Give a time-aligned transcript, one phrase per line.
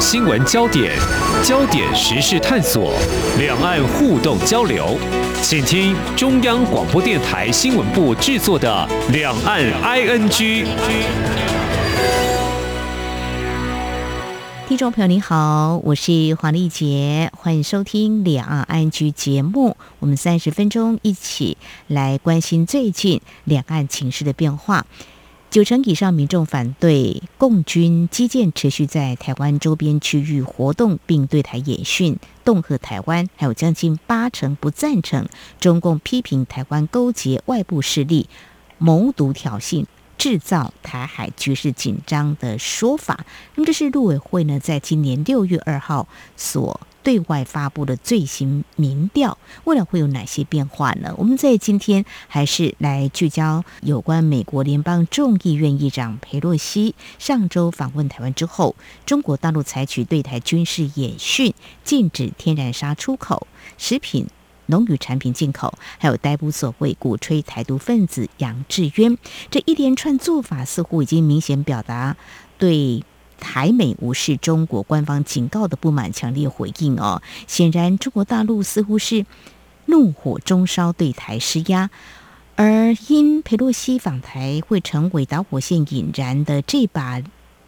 [0.00, 0.98] 新闻焦点、
[1.44, 2.94] 焦点时事探索、
[3.38, 4.96] 两岸互动交流，
[5.42, 10.30] 请听中央广播电台新闻部制作的《两岸 ING》。
[14.66, 19.76] 听众朋友您好，我是黄丽杰，欢迎收听《两岸 ING》节目。
[19.98, 21.58] 我们三十分钟一起
[21.88, 24.86] 来关心最近两岸情势的变化。
[25.50, 38.28] 九成以上民众反对共军基建持续在台湾周边区域活动，并对台演训，恫吓台湾；还有将近八成不赞成中共批评台湾勾结外部势力，
[38.78, 39.86] 谋独挑衅。
[40.16, 43.24] 制造台海局势紧张的说法。
[43.54, 49.36] 那么，这是陆委会呢，在今年六月二号所对外发布的最新民调。
[49.64, 51.14] 未来会有哪些变化呢？
[51.16, 63.46] 我们在今天还是来聚焦有关美国联邦众议院议长佩洛西上周访问台湾之后，中国大陆采取对台军事演训，禁止天然砂出口、
[63.78, 64.26] 食品。
[64.66, 69.18] 农渔产品进口，还有逮捕所谓鼓吹台独分子杨志渊，
[69.50, 72.16] 这一连串做法似乎已经明显表达
[72.56, 73.02] 对
[73.40, 77.20] 台美无视中国官方警告的不满强烈回应哦。
[77.48, 79.26] 显然，中国大陆似乎是
[79.86, 81.90] 怒火中烧，对台施压，
[82.54, 87.20] 而因佩洛西访台会成为导火线引燃的这把。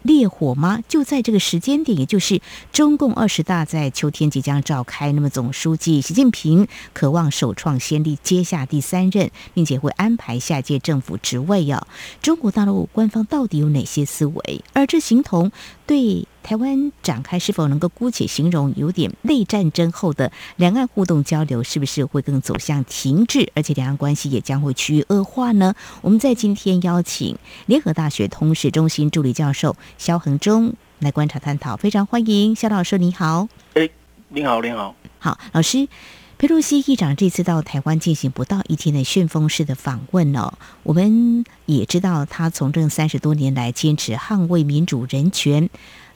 [0.03, 0.79] 烈火吗？
[0.87, 5.11] 就在这个时间点，也就是中共二十大在秋天即将召开。
[5.11, 11.71] 那么，总书记习近平渴望首创先例，接下第三任，并且会安排下届政府职位。
[11.71, 11.87] 哦，
[12.21, 14.61] 中国大陆官方到底有哪些思维？
[14.73, 15.51] 而这形同
[15.87, 16.27] 对。
[16.43, 25.73] 台湾展开是否能够姑且形容有点内战争后的两岸互动交流，是不是会更走向停滞，而且两岸关系也将会趋于恶化呢？
[26.01, 33.47] 我们在今天邀请联合大学通识中心助理教授肖恒忠来观察探讨，非常欢迎肖老师，你好。
[33.75, 33.89] 哎，
[34.27, 34.93] 你好，你好。
[35.19, 35.87] 好，老师，
[36.37, 40.53] 佩洛西议长这次到台湾进行不到一天的旋风式的访问哦，
[40.83, 45.69] 我们也知道他从政三十多年来坚持捍卫民主人权。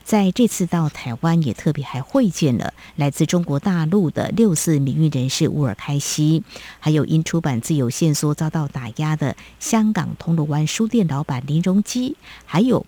[0.08, 6.42] 在这次到台湾，也特别还会见了来自中国大陆的六四名运人士乌尔开西，
[6.80, 12.86] 还有因出版自由线索遭到打压的香港铜锣湾书店老板林荣基，还有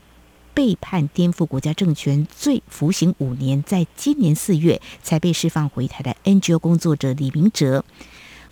[0.54, 7.84] 被判颠覆国家政权罪服刑五年，在今年四月才被释放回台的 NGO 工作者李明哲。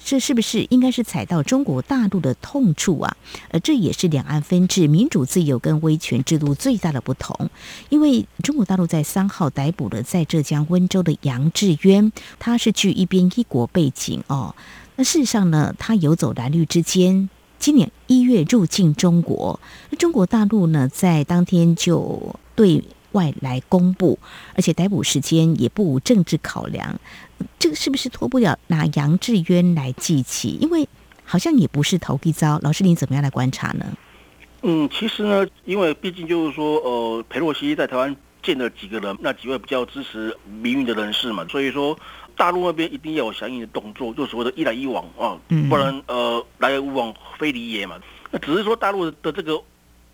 [0.08, 3.14] 这是不是应该是踩到中国大陆的痛处啊？
[3.50, 7.50] 而这也是两岸分治、民主自由跟威权制度最大的不同。
[7.91, 14.54] 因为中国大陆在三号逮捕了在浙江温州的杨志渊，他是具一边一国背景哦。
[14.97, 19.60] 那事实上呢，他游走蓝绿之间，今年一月入境中国。
[19.91, 22.82] 那中国大陆呢，在当天就对。
[23.12, 24.19] 外来公布，
[24.54, 26.98] 而且逮捕时间也不无政治考量，
[27.58, 30.58] 这个是不是脱不了拿杨志渊来记起？
[30.60, 30.88] 因为
[31.24, 32.58] 好像也不是头一遭。
[32.62, 33.86] 老师，您怎么样来观察呢？
[34.62, 41.97] 嗯，其实呢，因为毕竟就是说，呃，裴洛西在台湾见了几个人，那几位比较支持民运的人士嘛，所以说
[42.36, 47.97] 大陆那边一定要有相应的动作，就所谓的一来一往啊，不然呃，来而无往非礼也嘛。
[48.30, 49.60] 那只是说大陆的这个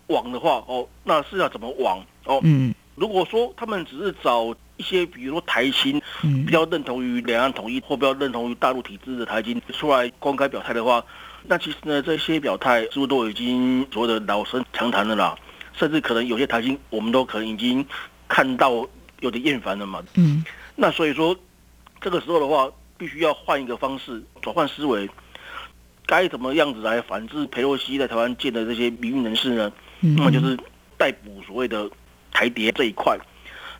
[0.07, 2.39] 网的话，哦，那是要怎么网哦？
[2.43, 2.73] 嗯。
[2.95, 11.03] 如果说他们只是找一些，比如说台青，比较认同于两岸统一或比较认同于大陆体制的台青出来公开表态的话，
[11.43, 15.35] 那其实呢，这些表态是不是都已经所谓的老生常谈了啦？
[15.73, 17.85] 甚至可能有些台青，我们都可能已经
[18.29, 18.87] 看到
[19.19, 20.01] 有点厌烦了嘛。
[20.15, 20.43] 嗯。
[20.75, 21.35] 那所以说，
[21.99, 25.09] 这个时候的话，必须要换一个方式，转换思维，
[26.05, 29.71] 该怎么样子来反制佩洛西在台湾见的这些民运人士呢？
[29.99, 30.57] 那么就是
[30.97, 31.89] 逮捕所谓的。
[32.35, 33.17] 台谍这一块，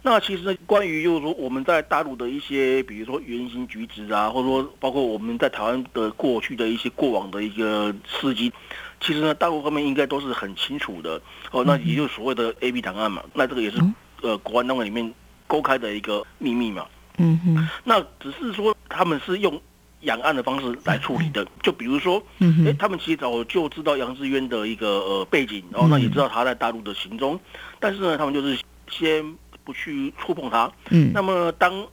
[0.01, 8.53] 那其实，关于就是说我们在大陆的一些，比如说言行举止啊，或者说包括我们在台湾的过去的一些过往的一个事迹，
[9.01, 11.21] 其实呢，大陆方面应该都是很清楚的
[11.51, 11.65] 哦。
[11.65, 13.77] 那也就是所谓的 A B 档案嘛，那这个也是
[14.21, 15.13] 呃国安单位里面
[15.47, 16.85] 公开的一个秘密嘛。
[17.17, 17.69] 嗯哼。
[17.83, 19.61] 那只是说他们是用
[20.05, 22.23] 养案的方式来处理的，就比如说，
[22.65, 27.39] 哎，他们其实早就知道杨志渊的一个呃背景，然后那也知道他在大陆的行踪。
[27.79, 28.57] 但是呢，他们就是
[28.89, 30.71] 先不去触碰他。
[30.89, 31.85] 嗯，那么当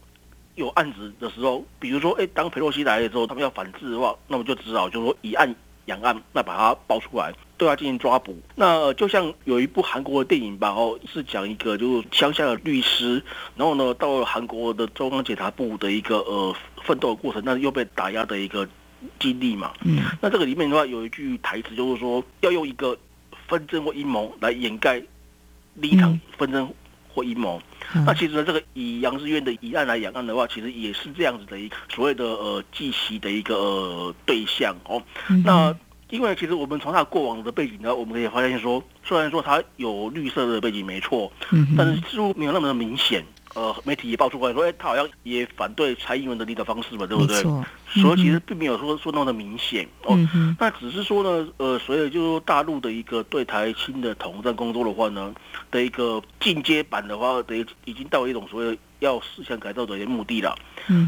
[0.55, 5.55] 有案子的时候，比如说，哎，当佩洛西来了之后，他们要反制的话，那么就只好就是说以案
[5.87, 8.37] 养案，那把它爆出来，对他进行抓捕。
[8.55, 13.23] 那就像有一部韩国的电影吧，哦，是讲一个就是乡下的律师，
[13.57, 18.69] 然后呢，到了韩国的中央检察部的一个呃奋斗的过程，但是又被打压的一个
[19.19, 19.73] 经历嘛。
[19.85, 22.97] 嗯，那这个里面的话，有一句台词就是说，要用一个
[23.49, 25.03] 纷争或阴谋来掩盖。
[25.77, 26.71] 另一场纷争
[27.13, 27.61] 或阴谋。
[28.07, 35.03] 那其实呢，这个以杨志院的疑案来养案的话，其实也是这样子的一个所谓的呃计息的一个呃对象哦。
[35.45, 35.77] 那
[36.11, 41.33] 因为其实我们从他过往的背景呢，我们可以发现说，虽然说他有绿色的背景没错，
[41.77, 43.25] 但是似乎没有那么的明显。
[43.55, 47.43] 呃，媒体也爆出来说，哎，他好像也反对蔡英文的领导方式嘛，对不对？
[48.01, 50.19] 所以其实并没有说说那么的明显哦。
[50.59, 55.35] 那只是说呢，呃，所以就是说大陆的一个对台新的统战工作的话呢，
[55.71, 60.57] 的一个进阶版的话，等于已经到一种所谓要思想改造的一个目的了。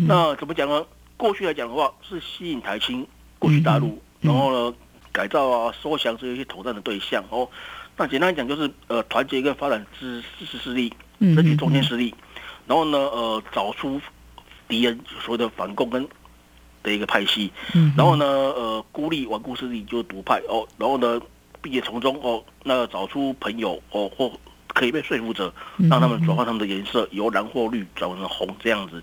[0.07, 0.85] 那怎么讲呢？
[1.17, 3.07] 过去来讲的话，是吸引台青
[3.39, 4.77] 过去大陆，然后呢，
[5.13, 7.49] 改造啊、收降这些统战的对象哦。
[7.97, 12.13] 那简单来讲，就是呃，团结跟发展支支持势力，争取中间势力。
[12.67, 14.01] 然后呢，呃，找出
[14.69, 16.09] 敌人所谓的反共跟
[16.83, 17.51] 的一个派系，
[17.97, 21.21] 然后呢，呃，孤立顽固势力就是独派哦，然后呢，
[21.63, 24.31] 并且从中哦，那找出朋友哦或
[24.69, 25.53] 可以被说服者，
[25.89, 29.03] 让他们转换他们的颜色，由蓝或绿转换成红这样子。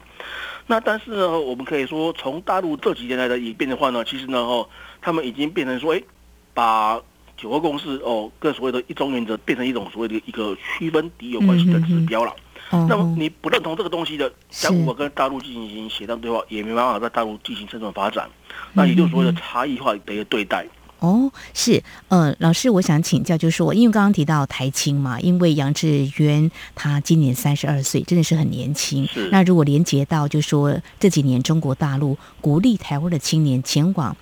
[0.68, 4.68] 那但是呢，我们可以说，从大陆这几年来的演变的话呢，其实呢，哦，
[5.02, 6.04] 他们已经变成说，哎，
[6.54, 7.02] 把
[7.36, 12.36] 九个共识哦，跟所谓的一中原则变成一种所谓的一个区分敌友关系的指标了。
[12.72, 18.30] 那么你不认同这个东西的，像我跟大陆进行协商对话，也没办法在大陆进行生存发展，
[18.74, 20.66] 那也就是所谓的差异化的一个对待。
[21.00, 29.08] 哦，是，呃，老师，我想请教，就是说，因为刚刚提到台青嘛，因为杨志渊他今年三十二岁，真的是很年轻。
[29.08, 29.28] 是。
[29.32, 34.16] 那如果连接到，就说这几年中国大陆鼓励台湾的青年前往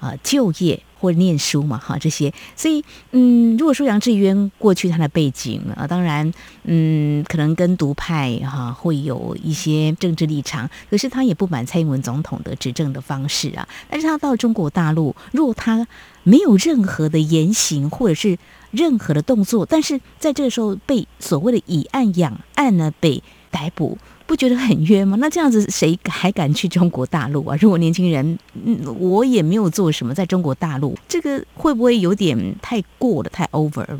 [0.00, 0.82] 啊就业。
[0.98, 6.32] 或念书嘛，哈，这些，所以，嗯，如果说杨志渊过去他的背景啊，当然，
[6.64, 13.68] 嗯，可能跟独派哈会有一些政治立场，可是他也不满蔡英文总统的执政的方式啊。
[13.88, 15.86] 但是他到中国大陆，如果他
[16.24, 18.36] 没有任何的言行或者是
[18.70, 23.96] 任何的动作，但是在这个时候被所谓的以案养案呢被逮捕。
[24.28, 25.16] 不觉得很冤吗？
[25.18, 27.56] 那这样子谁还敢去中国大陆啊？
[27.58, 33.98] 如果年轻人，嗯，我也没有做什么，在中国大陆，这个会不会有点太过了，太 over 了？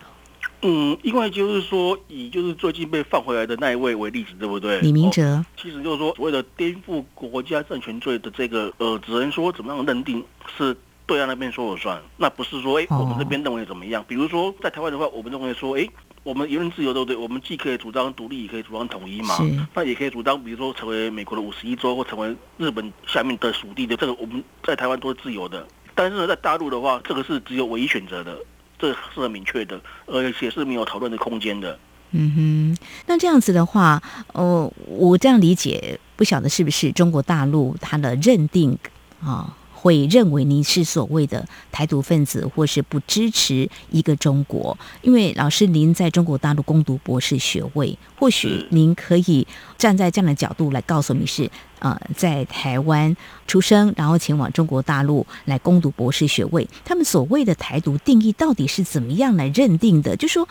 [0.60, 4.80] 嗯，因为就是说，以就是最近被放回来的那一位为例子，对不对？
[4.82, 10.22] 李明哲，其实就是说，所谓的颠覆国家政权罪的这个，呃，只能说怎么样认定
[10.58, 10.76] 是
[11.08, 14.04] 对岸那边说了算，那不是说，哎，我们这边认为怎么样？
[14.06, 15.88] 比如说在台湾的话，我们认为说，哎。
[16.24, 17.16] 我们言论自由对不对？
[17.16, 19.38] 我们既可以主张独立，也可以主张统一嘛。
[19.72, 25.66] 那也可以主张，比如说成为美国的五十一州，或成为日本下面的属地的，这个我们在台湾都是自由的。
[25.94, 28.36] 但是呢，在大陆的话，这个是只有唯一选择的，
[28.78, 31.78] 这是很明确的，而且是没有讨论的空间的。
[32.10, 34.02] 嗯哼，那这样子的话，
[34.34, 38.76] 呃，我这样理解，不晓得是不是中国大陆它的认定
[39.24, 39.56] 啊？
[39.80, 44.76] 会认为您是所谓的台独分子，或是不支持一个中国。
[45.02, 49.46] 因为老师您在中国大陆攻读博士学位，或许您可以
[49.76, 51.48] 站在这样的角度来告诉你是
[51.78, 53.16] 呃在台湾
[53.46, 56.68] 出生，然后前往中国大陆来攻读博士学位。
[56.84, 60.16] 他们所谓的台独定义到底是怎么样来认定的？
[60.16, 60.48] 就说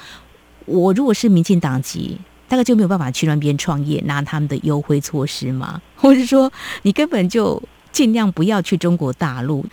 [0.66, 5.82] 我如果是民进党籍，大概就没有办法去那边创业，拿他们的优惠措施吗？
[5.98, 6.50] 或者说
[6.84, 7.62] 你根本就？
[7.98, 9.66] 尽量不要去中国大陆，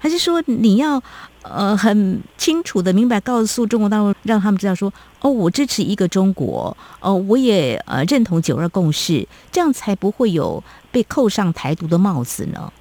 [0.00, 1.00] 还是说你要
[1.42, 10.60] 呃很清楚的明白告诉中国大陆，让他们知道说哦，我支持一个中国，哦，我也呃认同九二共识，这样才不会有
[10.90, 12.72] 被扣上台独的帽子呢？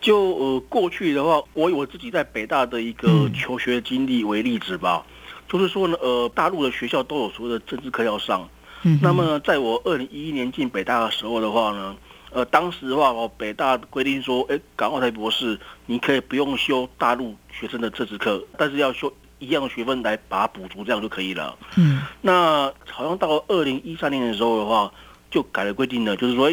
[0.00, 5.06] 就呃过去的话，我以我自己在北大的一个求学经历为例子吧，
[5.48, 8.48] 就是说呢，呃，大陆的学校都有所谓的政治课要上，
[8.82, 11.94] 嗯，那么在我二零一一年进北大的时候的话呢。
[12.32, 21.58] 呃，当时的话，哦，北大规定说，哎，港澳台博士，你可以不用修大陆学生的政治课，但是要修一样的学分来把它补足，这样就可以了。
[21.76, 24.90] 嗯，那好像到二零一三年的时候的话，
[25.30, 26.50] 就改了规定了，就是说，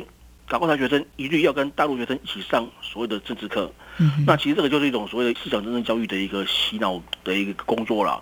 [0.47, 3.71] 港澳台学生一律要跟大陆学生一起上所谓的政治课。
[3.99, 8.19] 嗯，那其实这个就是一种所谓的思想政治教育的一个洗脑的一个工作了。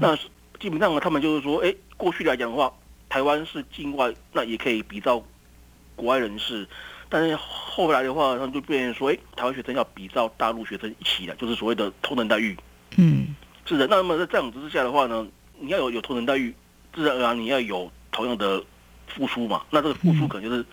[0.00, 0.16] 那
[0.58, 2.72] 基本上他们就是说，哎，过去来讲的话，
[3.10, 5.22] 台湾是境外，那也可以比照
[5.96, 6.66] 国外人士。
[7.08, 12.56] 但是后来的话，他们就变成说，哎，台湾学生要比照大陆学生一起的，就是所谓的同等待遇。
[12.96, 13.34] 嗯，
[13.66, 13.86] 是的。
[13.86, 15.26] 那么在这样子之下的话呢，
[15.60, 16.54] 你要有有同等待遇，
[16.92, 18.62] 自然而然你要有同样的
[19.06, 19.62] 付出嘛。
[19.70, 20.64] 那这个付出可能就是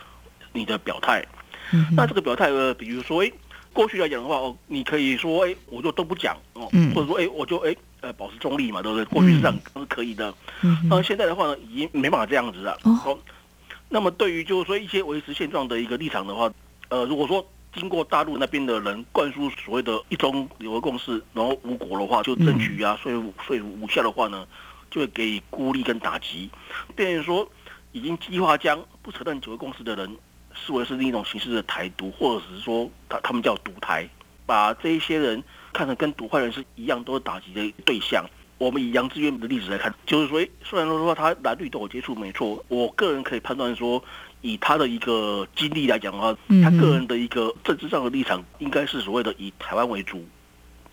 [0.54, 1.24] 你的表态。
[1.74, 1.88] 嗯。
[1.96, 3.32] 那这个表态呃，比如说，哎，
[3.74, 9.06] 过去来讲的话，哦，你可以说，哎，我就都不讲哦，或者说，哎，我就哎呃保持中立嘛，对不对？
[9.06, 10.34] 过去是这样是可以的。
[10.62, 10.78] 嗯。
[10.90, 12.78] 那现在的话呢，已经没办法这样子了。
[12.84, 13.18] 哦。
[13.94, 16.50] 那么，对于就是说一些维持现状的一个立场的话，
[16.88, 24.48] 呃，如果说经过大陆那边的人灌输所谓的一中有个共识，然后无果的话，就争取啊，说服说服无效的话呢，
[24.90, 26.50] 就会给予孤立跟打击。
[26.96, 27.46] 变成说，
[27.92, 30.18] 已经计划将不承认九个共识的人
[30.54, 34.08] 视为是另一种形式的台独，或者是说他他们叫独台，
[34.46, 35.44] 把这一些人
[35.74, 38.26] 看成跟独坏人是一样，都是打击的对象。
[38.62, 44.04] 我们以杨志渊的例子来看，就是说，虽然说他蓝绿都有接触，没错，我个人可以判断说，
[44.42, 50.24] 以他的一个经历来讲的话，他个人的一个政治上的立场，应该是所谓的以台湾为主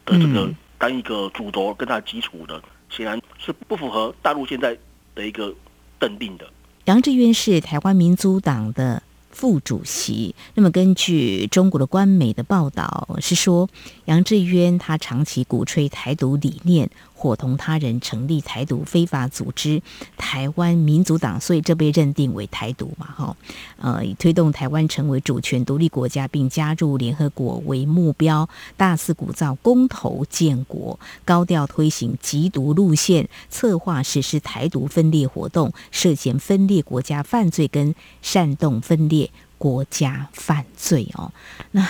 [0.06, 2.58] 的这个当一个主轴跟他基础的，
[2.88, 4.74] 显然是不符合大陆现在
[5.14, 5.54] 的一个
[6.00, 6.50] 认定的。
[6.86, 9.02] 杨志渊是台湾民族党的。
[9.30, 10.34] 副主席。
[10.54, 13.68] 那么，根据中国的官媒的报道是说，
[14.06, 16.90] 杨志渊他长期鼓吹台独理念。
[17.18, 19.82] 伙同他人成立台独非法组织
[20.16, 23.06] 台湾民族党，所以这被认定为台独嘛？
[23.06, 23.36] 哈，
[23.78, 41.32] 呃，以推动台湾成为主权独立国家并加入联合国为目标，大肆鼓噪公投建国，高调推行缉毒路线，策划实施台独分裂活动，涉嫌分裂国家犯罪跟煽动分裂国家犯罪哦。
[41.72, 41.88] 那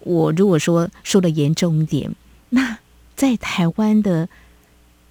[0.00, 2.14] 我如果说说的严重一点，
[2.50, 2.76] 那
[3.16, 4.28] 在台湾的。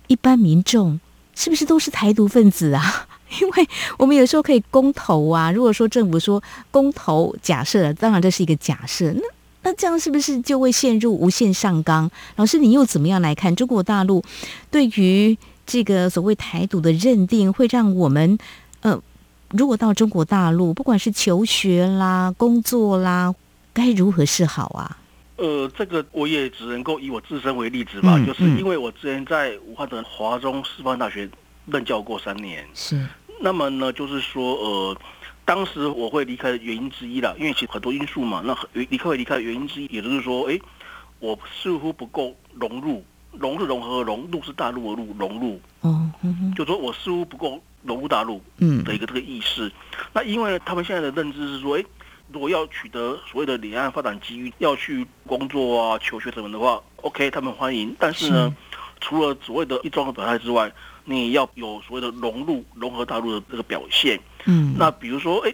[0.08, 1.00] 一般民众
[1.36, 3.08] 是不是都是台独分子啊？
[3.42, 5.52] 因为我们有时候可以公投啊。
[5.52, 9.22] 如果说政府说公投，假设当然这是一个假设，那
[9.64, 12.10] 那这样是不是就会陷入无限上纲？
[12.38, 14.24] 老师，你又怎么样来看中国大陆
[14.72, 18.38] 对于这个所谓台独的认定，会让我们
[18.80, 18.98] 呃，
[19.50, 23.36] 如果到中国大陆，不管是求学啦、工作啦，
[23.74, 24.98] 该如何是好啊？
[25.38, 31.30] 呃，这个我也只能够以我自身为例子吧，就是因为我之前在武汉的华中师范大学
[31.68, 33.08] 任教过三年，是。
[33.40, 34.98] 那么呢，就是说，呃，
[35.46, 40.60] 当时我会离开的原因之一啦，因为其实很多因素嘛，那离开会离开的原因之一，也就是说，哎，
[41.20, 46.12] 我似乎不够融入，融是融合融，入是大陆的入，融入，哦，
[46.56, 49.72] 就说我似乎不够融入大陆，嗯，的一个这个意识。
[50.14, 51.86] 那因为他们现在的认知是说，哎。
[52.32, 57.96] 如果要取得所谓的两岸发展机遇，要去工作啊、求学什么的话，OK，他们欢迎。
[57.98, 58.54] 但是呢，
[59.00, 60.70] 除了所谓的一中的表态之外，
[61.06, 64.20] 你要有所谓的融入、融合大陆的这个表现。
[64.46, 65.54] 嗯，那比如说，哎，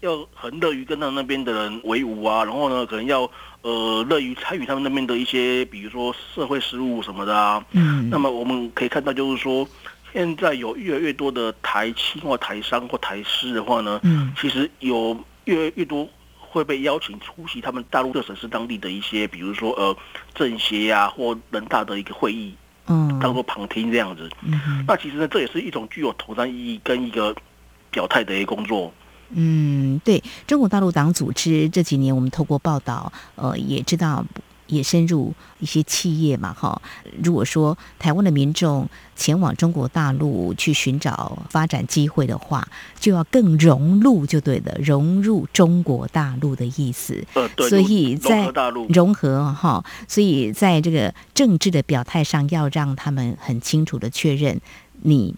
[0.00, 3.30] 要很乐于跟他们那边的人为伍啊，然后呢，可能要
[3.62, 7.64] 呃乐于参与他们那边的一些，比如说社会事务什么的啊。
[7.72, 9.66] 嗯，那么我们可以看到，就是说，
[10.12, 15.18] 现在有越来越多的台青或台商或台师的话呢，嗯，其实有。
[15.46, 19.96] 越来越多会被邀请出席他们大陆各省市当地的一些，比如说呃
[20.34, 22.54] 政协啊或人大的一个会议，
[22.86, 24.30] 嗯，当做旁听这样子。
[24.42, 27.34] 嗯，那其实呢，这也是一种具有统战意义跟一个
[27.90, 28.92] 表态的一个工作。
[29.30, 34.24] 嗯，对中国大陆党组织这几年，我们透过报道，呃，也知道。
[34.66, 36.80] 也深入一些企业嘛，哈。
[37.22, 42.66] 如果说台湾的民众前往中国大陆去寻找发展机会的话，
[42.98, 47.24] 就要更融入，就对的，融入中国大陆的意思。
[47.34, 47.68] 呃，对。
[47.68, 54.60] 所以在大陆融合哈，所以在这个政治的表态上，要让他们很清楚的确认
[55.02, 55.34] 你。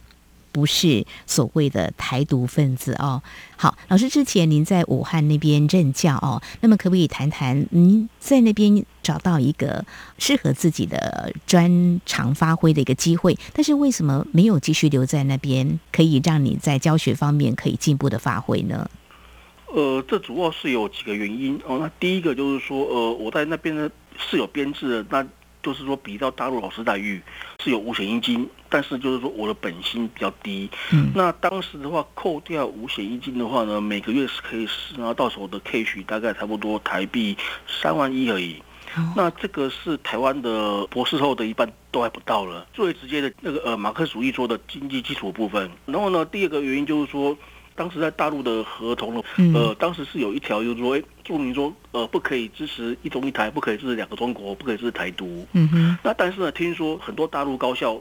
[0.52, 3.22] 不是所谓的台独分子哦。
[3.56, 9.84] 好，老师，之前您在武汉那边任教哦，那么可不可以谈谈您在那边找到一个
[10.18, 13.36] 适合自己的专长发挥的一个机会？
[13.52, 18.88] 但是为什么没有继续留在那边，可以让你在教学方面可以进一步的发挥呢？
[19.74, 21.78] 呃，这主要是有几个原因哦。
[21.78, 25.28] 那第一个就是说，呃，我在那边呢是有编制的，那。
[25.62, 27.20] 就是说，比到大陆老师待遇
[27.62, 30.70] 是有五险一金，但是就是说我的本薪比较低。
[30.92, 37.36] 嗯，那当时的话，扣掉五险一金的话呢，每个月是可以拿到手的 cash 大概差不多台币
[37.66, 38.62] 三万一而已。
[39.14, 42.66] 那这个是台湾的博士后的一半都还不到了。
[42.72, 45.70] 最直接的那个呃，马克思主义说的经济基础部分。
[45.86, 47.36] 然后呢，第二个原因就是说。
[47.78, 49.22] 当时在大陆的合同呢，
[49.54, 55.46] 呃，当时是有一条，就是说，哎，注明说，呃，不可以支持一中一台，不可以支持两个中国，不可以支持台独。
[55.52, 55.98] 嗯哼。
[56.02, 57.96] 那但是呢，听说很多大陆高校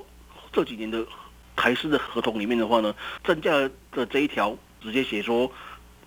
[0.51, 1.05] 这几年的
[1.55, 3.51] 台师的合同里面的话呢，增加
[3.91, 5.51] 的这一条直接写说，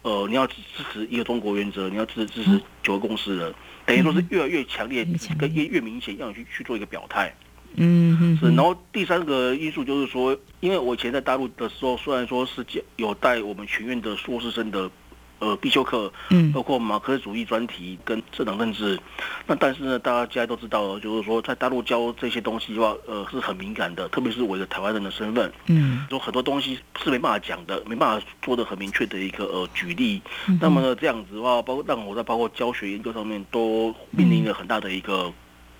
[0.02, 0.56] 呃，你要支
[0.92, 3.54] 持一个中国原则，你要支持支持九个公司的，
[3.86, 5.06] 等于说是越来越强烈，
[5.38, 7.32] 跟越越明显，要你去去做一个表态。
[7.76, 8.46] 嗯，是。
[8.54, 12.64] 然后第三个因素就是说，因为我以前在大陆的时候，虽然说是
[12.96, 14.90] 有带我们学院的硕士生的
[15.38, 18.98] 呃必修课，嗯，包括马克思主义专题跟政党政治，
[19.46, 30.20] 那但是呢，大家都知道，就是说在大陆教这些东西的话，呃，是很敏感的，特别是我一个台湾人的身份，嗯，有很多东西是没办法讲的，没办法做的很明确的一个呃举例。
[30.60, 35.32] 那么呢，这样子的话，包括让我在包括教学研究上面都面临了很大的一个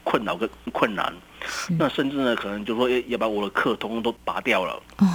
[0.04, 1.12] 困扰跟困难。
[1.78, 4.80] 那甚至呢，可能就说要要把我的课通通都拔掉了。
[4.98, 5.06] 哦，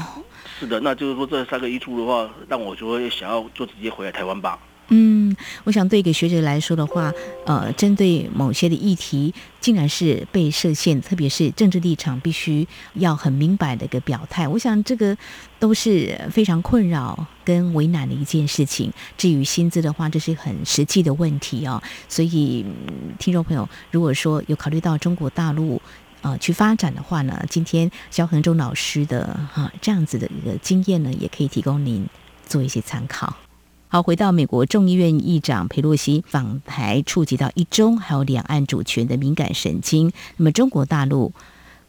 [0.60, 4.58] 是的，那就是说这三个因素的话，让我就会想要就直接回来台湾吧。
[4.90, 7.12] 嗯，我想对一个学者来说的话，
[7.48, 14.48] 呃，针对某些的议题，竟然是被设限，特别是政治立场，必须要很明白的一个表态。
[14.48, 15.18] 我想这个
[15.58, 18.94] 都是非常困扰跟为难的一件事情。
[19.18, 21.82] 至于薪资的话，这是很实际的问题哦。
[22.08, 22.64] 所以，
[23.18, 25.82] 听众朋友，如果说有考虑到中国大陆
[26.26, 32.08] 呃去发展的话呢，今天肖恒忠老师的哈这样子的一个经验呢，也可以提供您
[32.48, 33.38] 做一些参考。
[33.90, 40.12] 好，回到美国众议院议长佩洛西访台，触及到一中还有两岸主权的敏感神经。
[40.38, 41.32] 那么中国大陆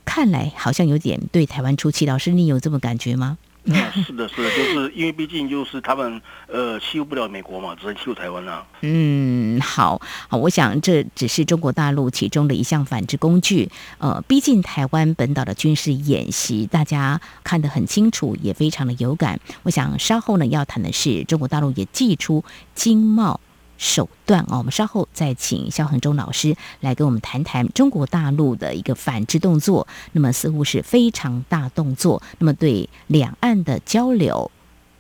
[0.05, 3.39] 看来好像有点对台湾出气，老师你有这么感觉吗？
[4.07, 8.65] 是的，是的，就是因为毕竟就是他们呃欺负不了美国嘛，只能欺负台湾啊。
[8.83, 13.69] 嗯，好，好，我想这只是中国大陆其中的一项反制工具。
[13.99, 19.41] 呃，毕竟台湾本岛的军事演习，大家看得很清楚，也非常的有感。
[19.65, 22.45] 我想稍后呢要谈的是，中国大陆也祭出
[22.75, 23.41] 经贸。
[23.79, 29.87] 手段哦，我们稍后再请肖恒忠老师来跟我们谈谈中国大陆的一个反制动作。
[30.13, 34.51] 那么似乎是非常大动作，那么对两岸的交流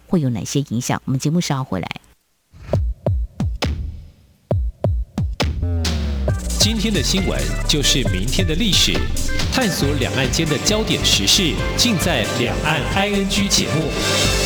[0.07, 1.01] 会有哪些影响？
[1.05, 1.89] 我们节目稍后回来。
[6.59, 8.93] 今天的新闻就是明天的历史，
[9.53, 14.46] 探索两岸间的焦点时事，尽在《两岸 ING》节目。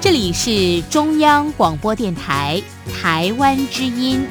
[0.00, 2.62] 这里是中央广播电台
[2.94, 4.24] 台湾之音。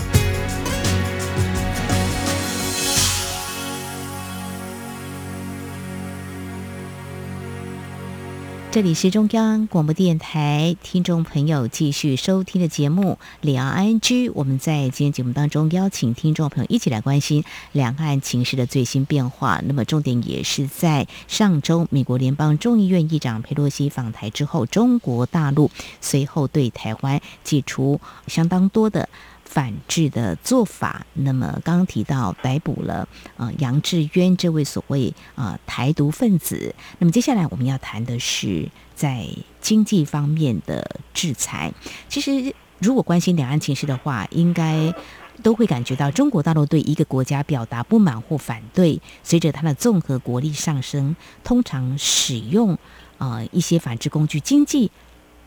[8.69, 14.30] 这里是中央广播电台，听众朋友继续收听的节目《两岸 I N G》。
[14.36, 19.62] 我们在今天节目当中邀请听众朋友一起来关心两岸情势的最新变化。
[19.65, 29.10] 那么重点也是在上周美国联邦众议院议长佩洛西访台之后，中国大陆随后对台湾寄出相当多的。
[29.47, 31.05] 反制的做法。
[31.13, 33.07] 那么刚刚提到逮捕了
[33.38, 36.75] 啊杨志渊这位所谓啊台独分子。
[36.99, 39.27] 那么接下来我们要谈的是在
[39.62, 41.73] 经济方面的制裁。
[42.10, 44.93] 其实如果关心两岸情势的话，应该
[45.41, 52.77] 都会感觉到中国大陆对一个国家表达不满或反对，随着它的综合国力上升，通常使用
[53.17, 54.91] 啊一些反制工具，经济。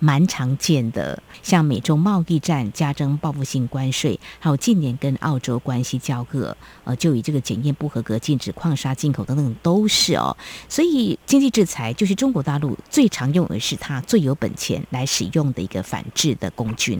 [0.00, 10.36] 蛮常见的，像美中贸易战加征报复性关税，还有近年跟澳洲关系交恶，呃，就以这个检验不合格禁止矿砂进口等等都是哦。
[10.68, 16.98] 所以经济制裁就是中国大陆最常用的是它最有本钱来使用的一个反制的工具。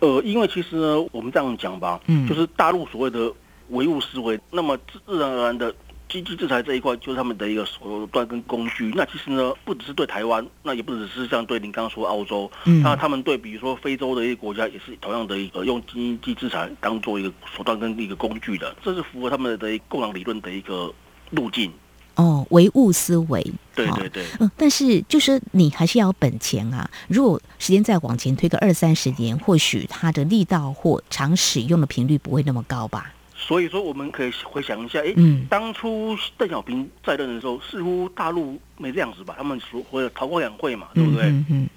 [0.00, 3.30] 呃，因为其实呢，我们这样讲吧，嗯，就是大陆所谓的
[3.68, 5.74] 唯物思维，那么自然而然的。
[6.08, 8.92] 经济制裁这一块就是他们的一个手段跟工具。
[8.94, 18.74] 那其实呢，不只是对台湾，那也不只是像对您刚刚说澳洲，嗯那他们对比如说非洲的一些国家，也是同样的一个用经济制裁当做一个手段跟一个工具的。
[18.84, 20.92] 这是符合他们的共党理论的一个
[21.30, 21.72] 路径。
[22.16, 23.44] 哦，唯物思维。
[23.74, 24.24] 对对对。
[24.38, 26.88] 嗯，但是就是你还是要本钱啊。
[27.08, 33.13] 如果时间再往前推个二三十年，或许它的力道或常使用的频率不会那么高吧。
[33.46, 35.14] 所以说，我们可以回想一下，哎，
[35.50, 39.34] 当初邓小平在任的时候，似乎大陆没这样子吧？
[39.36, 41.24] 他们说或者韬光养晦嘛，对不对？
[41.50, 41.68] 嗯。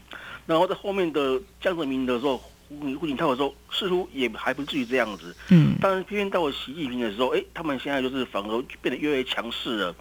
[0.45, 2.37] 然后在后面的江泽民的时候，
[2.69, 5.35] 胡胡锦涛的时候，似乎也还不至于这样子。
[5.49, 5.75] 嗯。
[5.81, 9.95] 但是偏偏到了习近平的时候，哎，他们现在就是反而变得越来越强势了。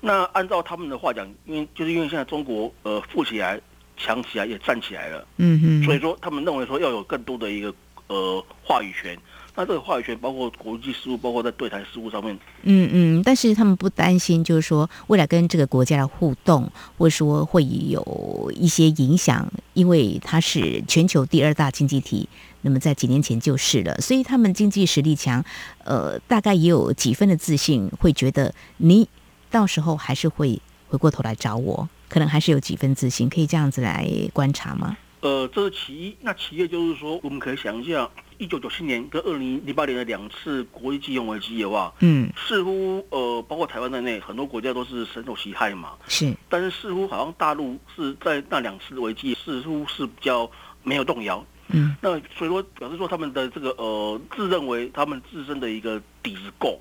[0.00, 3.60] 那按照他们的话讲，因为就是因为现在中国呃富起来、
[3.96, 5.26] 强起来也站起来了。
[5.38, 5.82] 嗯嗯。
[5.82, 7.74] 所以说，他们认为说要有更多的一个
[8.06, 9.18] 呃话语权。
[9.60, 12.34] 那这个话语权包括国际事务，包括在对台事务上面。
[12.62, 22.26] 嗯嗯，但是他们不担心，就是说未来跟这个国家的互动，或者说会有一些影响，因为它是全球第二大经济体。
[22.62, 25.44] 那么在几年前就是了，所以他们经济实力强，
[25.84, 29.06] 呃，大概也有几分的自信，会觉得你
[29.50, 34.96] 到时候还是会回过头来找我，可能还是有几分自信，可以这样子来观察吗？
[35.20, 36.16] 呃，这是其一。
[36.22, 38.08] 那其二就是说，我们可以想一下。
[38.40, 45.92] 一九九七年跟二零零八年的两次国际金融危机的话，嗯，似乎呃，包括台湾在内，很多国家都是深受其害嘛。
[46.08, 50.50] 是，但是似乎好像大陆是在那两次危机，似乎是比较
[50.82, 51.44] 没有动摇。
[51.68, 56.80] 嗯，那所以说表示说他们的这个呃，自认为他们自身的一个底子够。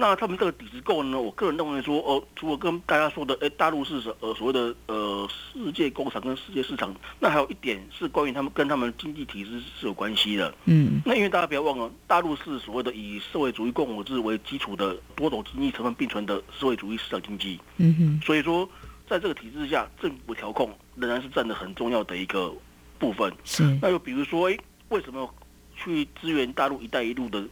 [0.00, 1.20] 那他们这个底子够呢？
[1.20, 10.54] 我个人认为说，哦，除了跟大家说的，哎，大陆是呃所谓的呃世界工厂跟世界市场，那还有一点是关于他们跟他们经济体制是有关系的。
[10.66, 17.58] 嗯，那因为大家不要忘了，大陆是所谓的以社会主义共和制为基础的多种经济成分并存的社会主义市场经济。
[17.78, 18.70] 嗯哼，所以说，
[19.08, 22.54] 在这个体制下，政府调控仍然是占的很重要的一个
[23.00, 23.32] 部分。
[23.42, 24.56] 是，那就比如说，哎，
[24.90, 25.28] 为什么
[25.74, 27.44] 去支援大陆“一带一路”的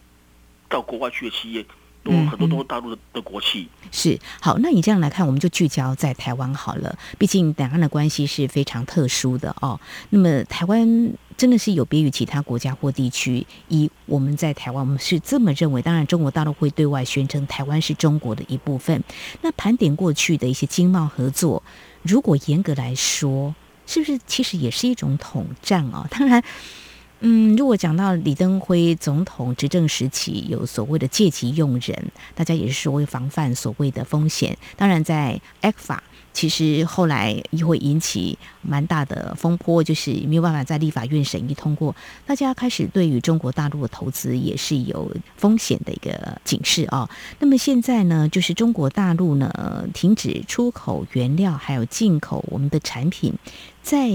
[0.69, 1.65] 到国外去的企业？
[2.07, 6.97] 都嗯很多都是大陆的的国企，是好，那你这样来看，我们就聚焦在台湾好了。
[7.17, 9.77] 毕竟两岸的关系是非常特殊的哦。
[10.11, 15.81] 那么台湾真的是有别于其他国家或地区，以我们在台湾，我们是这么认为。
[15.81, 19.03] 当然，中国大陆会对外宣称台湾是中国的一部分。
[19.41, 21.61] 那盘点过去的一些经贸合作，
[22.03, 23.53] 如果严格来说，
[23.85, 26.07] 是不是其实也是一种统战哦？
[26.09, 26.41] 当然。
[27.19, 34.55] 嗯，如果讲到李登辉总统执政时期有所谓的借机用人，大家也是说会防范所谓的风险。
[34.75, 41.95] 当然，在 a 法其实后来也会引起蛮大的风波，就是没有办法在立法院审议通过，
[42.27, 47.09] 大家开始对于中国大陆的投资也是有风险的一个警示啊。
[47.39, 53.33] 那么现在呢，就是中国大陆呢停止出口原料，还有进口我们的产品，
[53.81, 54.07] 在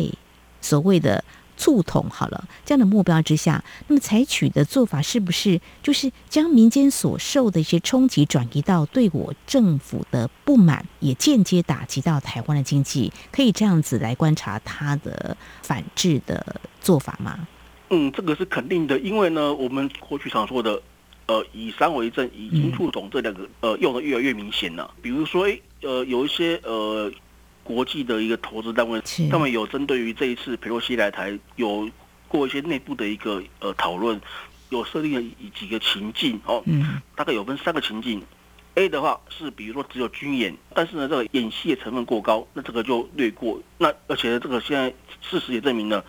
[0.61, 1.25] 所谓的。
[1.62, 13.12] 促统好了，这样的目标之下，那么采取的做法是不是就是将民间所受的一些冲击转移到对我政府的不满，也间接打击到台湾的经济？
[13.31, 17.46] 可以这样子来观察他的反制的做法吗？
[17.90, 20.83] 嗯，这个是肯定的，因为呢，我们过去常说的，
[21.27, 24.92] 呃，以三为政，以经促统这两个，呃，用的越来越明显了。
[25.01, 25.46] 比如说，
[25.83, 27.09] 呃，有一些呃。
[27.64, 31.88] 国际的一个投资单位，他们有针对于这一次佩洛西来台，有
[32.29, 34.20] 过一些内部的一个呃讨论，
[34.70, 38.22] 有设定了几个情境哦，嗯，大概有分三个情境。
[38.75, 43.61] A 的话是比如说只有军演，但是呢这个演戏的成分过高，那这个就略过。
[43.77, 46.03] 那而且呢这个现在事实也证明了，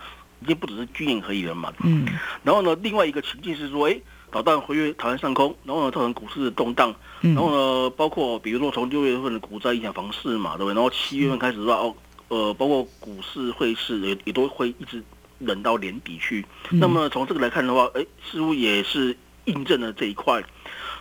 [0.44, 1.72] 已经不只是军演可以了嘛。
[1.82, 2.06] 嗯，
[2.42, 4.00] 然后呢另外一个情境是说，哎。
[4.30, 10.74] 导弹回越台湾上空，然后呢造成股市的动荡，然后呢包括比如说从六月份的股灾影响房市嘛，对不对？
[10.74, 11.94] 然后七月份开始的话，哦，
[12.26, 15.00] 呃，包括股市汇市也也都会一直
[15.38, 16.44] 冷到年底去。
[16.68, 20.42] 那么从这个来看的话，哎，似乎也是印证了这一块。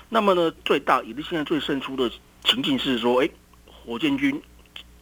[0.10, 2.12] 那么呢，最大也是现在最胜出的
[2.43, 3.27] 情境是说，哎，
[3.65, 4.39] 火箭军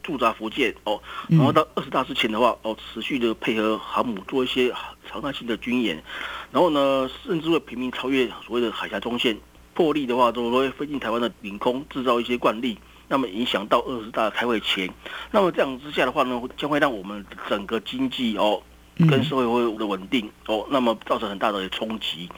[0.03, 4.73] 驻扎福建哦，然后到二十大之前的话，哦，持续的配合航母做一些
[5.09, 6.03] 常态性的军演。
[6.51, 9.37] 然后呢，甚至会频频超越所谓的海峡中线，
[9.73, 14.89] 破例的话，都会飞进台湾的领空，制造一些惯例，那么影响到二十大开会前。
[15.31, 18.61] 那么这样之下的话呢，将会让我们整个经济哦，
[19.09, 22.29] 跟社会会的稳定哦，那么造成很大的冲击。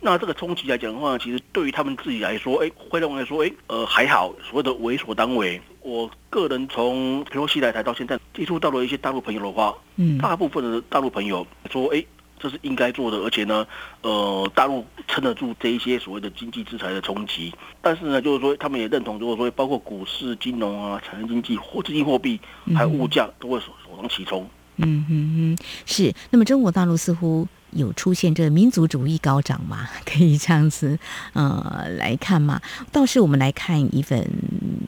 [0.00, 5.60] 那这个冲击来讲的话，其实对于他们自己来说，哎，会认为说，哎，呃，还好，所谓的为所当为。
[5.86, 12.04] 我个人从佩洛西来台到现在，接触到了一些大陆朋友的话，嗯，大部分的大陆朋友说，哎。
[12.38, 13.66] 这是应该做的，而且呢，
[14.02, 17.50] 呃，大陆撑得住这一些所谓的经济制裁的冲击。
[17.80, 22.38] 但是呢，就是说，他们也认同，就是说，包括股市、金融啊、产业经济、或资金货币，
[22.74, 24.46] 还有物价，都会首首当其冲。
[24.76, 26.12] 嗯哼哼，是。
[26.28, 27.48] 那么中国大陆似乎。
[27.72, 29.88] 有出现这民族主义高涨吗？
[30.04, 30.98] 可以这样子
[31.32, 32.60] 呃来看吗？
[32.90, 34.28] 倒是我们来看一份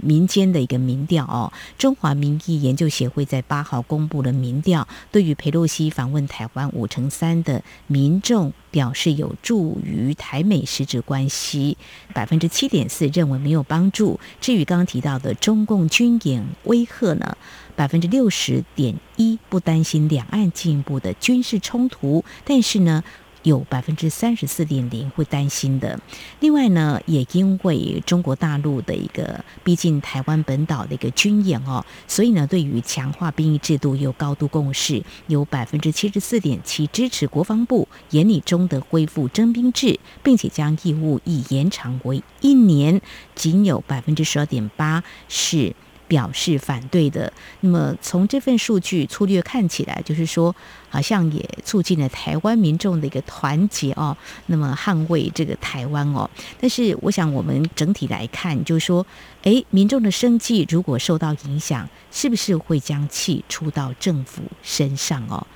[0.03, 11.77] 民间的一个民调哦，中华民意研究协会在八号公布了民调，对于佩洛西访问台湾，五成三的民众表示有助于台美实质关系，
[12.13, 14.19] 百分之七点四认为没有帮助。
[14.41, 17.37] 至于刚刚提到的中共军演威吓呢？
[17.75, 23.05] 百分之六十点一不担心两岸进一步的军事冲突，但是呢，
[23.49, 25.99] 有百分之三十四点零会担心的。
[26.41, 43.01] 另外呢，也因为中国大陆的一个逼近台湾本岛的一个军演哦，所以呢，对于强化兵役制度有高度共识，有百分之七十四点七支持国防部严厉中的恢复征兵制，并且将义务役延长为一年，
[43.35, 45.75] 仅有百分之十二点八是。
[46.09, 47.33] 表示反对的。
[47.61, 50.53] 那么从这份数据粗略看起来，就是说
[50.89, 54.17] 好像也促进了台湾民众的一个团结哦。
[54.47, 56.29] 那么捍卫这个台湾哦。
[56.61, 59.07] 但是我想我们整体来看，就是说，
[59.43, 65.47] 诶，民众的生计如果受到影响，是不是会将气出到政府身上哦？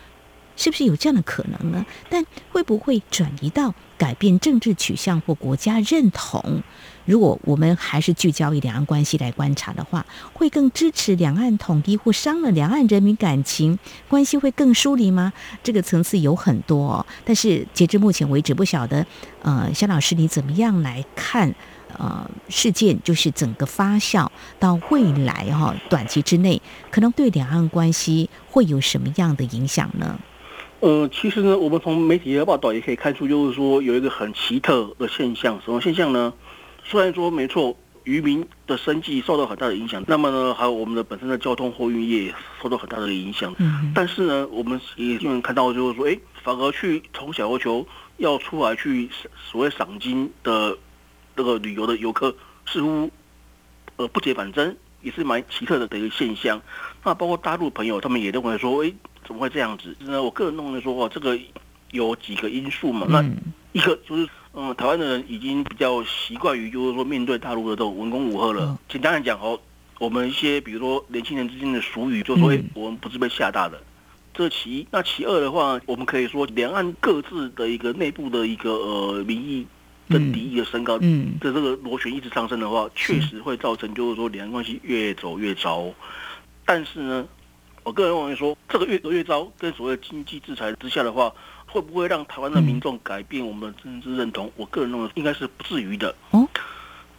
[0.63, 1.85] 是不是有这样的可能呢？
[2.09, 6.63] 但会不会转移到改变政治取向或国家认同？
[7.05, 15.33] 如果我们还是聚焦于两岸关系来观察的话，会更支持两岸统一，或伤了两岸人民感情，关系会更疏离吗？
[15.65, 19.05] 这个层次有很多，哦，但是截至目前为止，不晓得，
[19.43, 21.53] 呃，肖老师你怎么样来看？
[21.99, 24.27] 呃，事件就是整个发酵
[24.59, 30.19] 到未来哈，短期之内可能对两岸关系会有什么样的影响呢？
[30.83, 36.35] 呃，其实呢，我们从媒体的报道也可以看出，就是说有一个很奇特的现象，什么现象呢？
[36.83, 43.55] 虽然说没错，渔民的生计受到很大的影响，那么呢，还有我们的本身的交通货运业受到很大的影响。
[43.59, 43.93] 嗯。
[43.95, 49.09] 但是呢，我们也经常看到就是说，哎，反而去从小琉球要出来去
[49.53, 50.77] 所谓赏金的
[51.37, 52.35] 这个旅游的游客，
[52.67, 53.09] 似乎
[53.95, 56.61] 呃不解反增，也是蛮奇特的的一个现象。
[57.05, 58.93] 那包括大陆朋友，他们也认为说，哎，
[59.25, 59.97] 怎么会这样子？
[60.01, 61.39] 那我个人认为说，哦，这个
[61.91, 63.07] 有几个因素嘛。
[63.09, 63.25] 那
[63.73, 64.29] 一个就是。
[64.55, 68.79] 嗯，台湾的人已经比较习惯于，就是说面对大陆的这种文攻武赫了。
[68.87, 69.59] 简单来讲哦，
[69.99, 73.83] 我们一些比如说年轻人之间的俗语，就说我们不是被吓大的。
[74.35, 79.67] 这其一，那其二的话，我们可以说两岸各自的一个内部的一个呃民意
[80.11, 85.87] 的敌意的升高，嗯，的这个螺旋一直上升的话，确实会造成就是说两岸关系越走越糟。
[86.67, 87.27] 但是呢，
[87.85, 91.33] 我个人认为说，这个越走越糟，跟所谓经济制裁之下的话。
[91.65, 94.53] 会不会让台湾的民众改变我们的政治认同？
[94.57, 96.15] 我个人认为应该是不至于的。
[96.33, 96.47] 哦，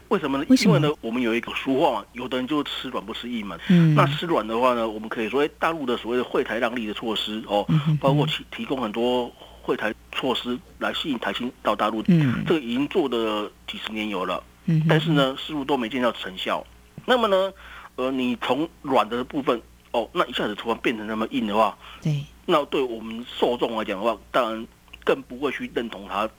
[0.09, 0.45] 为什么呢？
[0.47, 3.57] 因为呢，我们有一个俗话嘛，有的人就吃软不吃硬嘛。
[3.69, 3.95] 嗯。
[3.95, 7.65] 那吃软的话呢，我们可以说，大陆的所谓的惠台让利的措施哦，
[7.99, 12.03] 包括提提供很多惠台措施来吸引台新到大陆。
[12.07, 12.43] 嗯。
[12.45, 14.43] 这个已经做的几十年有了。
[14.65, 14.85] 嗯。
[14.87, 16.63] 但是呢，似乎都没见到成效。
[17.07, 17.51] 那么呢，
[17.95, 19.59] 呃，你从软的部分
[19.93, 22.23] 哦，那一下子突然变成那么硬的话，对。
[22.45, 24.67] 那对我们受众来讲的话，当然
[25.05, 26.29] 更不会去认同他。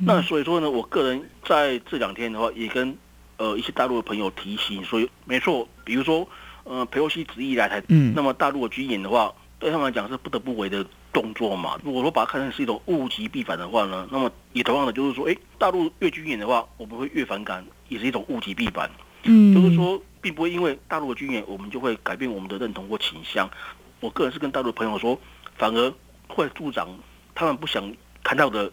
[0.00, 2.96] 那所以说呢，我个人在这两天的话，也跟
[3.36, 6.28] 呃一些大陆的朋友提醒，所以没错，比如说
[6.64, 11.78] 呃佩洛西执意来台，嗯那么大陆的军演的话，对他们来讲是不得不为的动作嘛。
[11.84, 18.90] 如果说把它看成是一种物极必反的话呢，那么也同样的就是说，哎，大陆越军演的话，我们会越反感，也是一种物极必反。
[19.22, 23.48] 嗯，就是说，并不会因为大陆的军演，我们就会改变我们的认同或倾向。
[24.00, 25.16] 我个人是跟大陆的朋友说。
[25.58, 25.94] 反而
[26.28, 26.86] 会助长
[27.34, 27.82] 他们不想
[28.22, 28.70] 看到的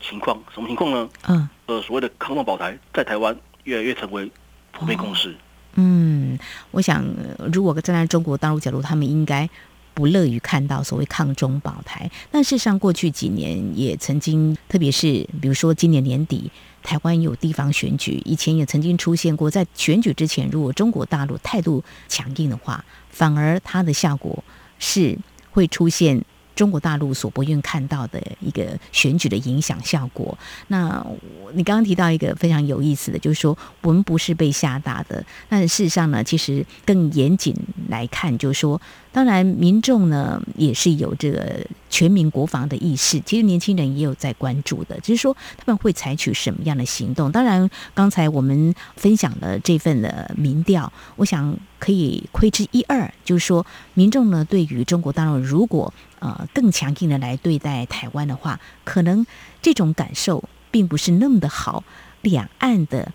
[0.00, 1.06] 情况，什么情况呢？
[1.28, 4.32] 嗯，呃，所谓的抗中保台在台湾越来越成为
[4.72, 5.36] 普遍共识。
[5.74, 6.38] 嗯，
[6.70, 7.04] 我想，
[7.52, 9.46] 如果站在中国大陆角度，他们应该
[9.92, 12.10] 不乐于看到所谓抗中保台。
[12.30, 16.50] 但事实上，过去几年也曾经，特别是比如说今年年底，
[16.86, 24.44] 台湾有地方选举，以前也曾经出现过，在选举之前，如果中国大陆态度强硬的话，反而它的效果
[24.78, 25.18] 是。
[25.56, 26.22] 会出现
[26.56, 30.36] 中国大陆所不愿看到的一个选举的影响效果。
[30.66, 31.06] 那
[31.52, 35.24] 你刚刚提到一个非常有意思的，就是说我们不是被吓大的。
[35.48, 37.54] 但事实上呢，其实更严谨
[37.88, 38.80] 来看，就是说。
[39.12, 43.18] 当然，民众呢也是有这个全民国防的意识。
[43.20, 47.32] 其实年轻人也有在关注的，只是说他们会采取什么样的行动。
[47.32, 59.24] 当然，刚才我们分享了这份的民调，我想可以窥之一二，就是说民众呢对于中国大陆如果呃更强硬的来对待台湾的话，可能
[59.62, 61.84] 这种感受并不是那么的好。
[62.22, 63.12] 两岸的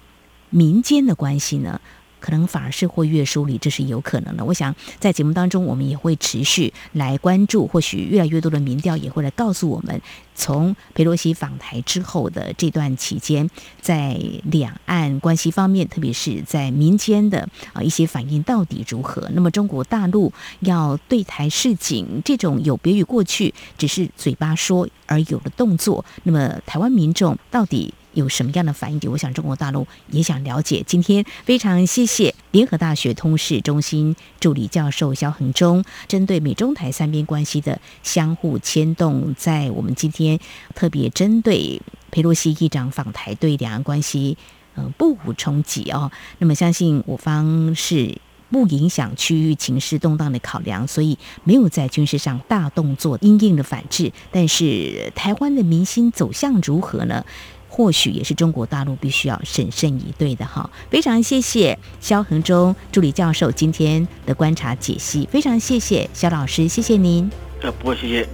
[0.52, 1.82] 民间的关系呢？
[2.22, 4.46] 可能反而是会越疏离，这是有可能的。
[4.46, 10.00] 我想在节目当中，我们也会持续来关注，或许越来越多的民调也会来告诉我们，
[10.36, 13.50] 从佩洛西访台之后的这段期间，
[13.82, 19.28] 在两岸关系方面，特别是在民间的啊一些反应到底如何。
[19.34, 27.94] 那么中国大陆要对台示警，这种有别于过去只是嘴巴说而有的动作，那么台湾民众到底？
[28.14, 29.12] 有什么样的反应？
[29.12, 30.84] 我想中国大陆也想了解。
[30.86, 40.40] 今天非常谢谢联合大学通识中心助理教授肖恒忠，针对美中台三边关系的相互牵动，在我们今天
[40.76, 44.38] 特别针对佩洛西议长访台对两岸关系，
[44.76, 46.12] 嗯，不无冲击哦。
[46.40, 48.18] 那么相信我方是
[48.50, 54.12] 不影响区域情势动荡的考量，所以没有在军事上大动作、硬硬的反制。
[54.30, 57.24] 但是台湾的民心走向如何呢？
[57.74, 60.70] 或许也是中国大陆必须要审慎以对的哈。
[60.90, 67.32] 非常谢谢肖恒忠助理教授今天的观察解析，非常谢谢肖老师，谢谢您。
[67.62, 68.28] 呃，不会，谢谢。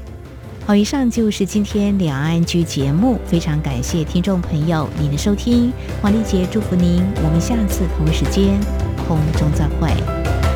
[0.65, 5.71] 好，以上就是今天两岸居节目，非常感谢听众朋友您的收听，
[6.01, 8.59] 黄丽杰祝福您，我们下次同一时间
[9.07, 10.46] 空中再会。